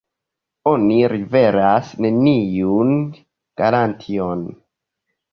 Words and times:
Oni 0.69 0.95
liveras 1.11 1.91
neniun 2.05 2.95
garantion. 3.61 4.41